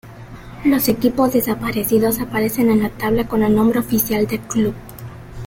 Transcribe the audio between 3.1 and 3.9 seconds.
con el nombre